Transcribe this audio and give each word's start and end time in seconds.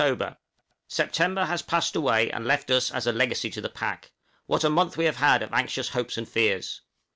_September 0.87 1.45
has 1.45 1.61
passed 1.61 1.95
away 1.95 2.31
and 2.31 2.47
left 2.47 2.71
us 2.71 2.89
as 2.89 3.05
a 3.05 3.11
legacy 3.11 3.51
to 3.51 3.61
the 3.61 3.69
pack; 3.69 4.09
what 4.47 4.63
a 4.63 4.69
month 4.71 4.93
have 4.93 4.97
we 4.97 5.05
had 5.05 5.43
of 5.43 5.53
anxious 5.53 5.89
hopes 5.89 6.17
and 6.17 6.27
fears! 6.27 6.81